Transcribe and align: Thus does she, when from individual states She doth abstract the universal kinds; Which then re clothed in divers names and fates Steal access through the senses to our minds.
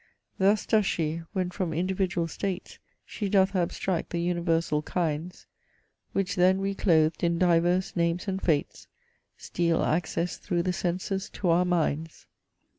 Thus 0.39 0.65
does 0.65 0.87
she, 0.87 1.21
when 1.33 1.51
from 1.51 1.73
individual 1.73 2.27
states 2.27 2.79
She 3.05 3.29
doth 3.29 3.55
abstract 3.55 4.09
the 4.09 4.19
universal 4.19 4.81
kinds; 4.81 5.45
Which 6.11 6.33
then 6.35 6.59
re 6.59 6.73
clothed 6.73 7.23
in 7.23 7.37
divers 7.37 7.95
names 7.95 8.27
and 8.27 8.41
fates 8.41 8.87
Steal 9.37 9.83
access 9.83 10.37
through 10.37 10.63
the 10.63 10.73
senses 10.73 11.29
to 11.33 11.49
our 11.49 11.65
minds. 11.65 12.25